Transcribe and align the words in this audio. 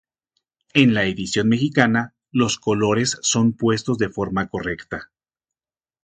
En 0.73 0.95
la 0.95 1.03
edición 1.03 1.47
Mexicana 1.47 2.15
los 2.31 2.57
colores 2.57 3.19
son 3.21 3.53
puestos 3.53 3.99
de 3.99 4.09
forma 4.09 4.47
correcta. 4.49 5.11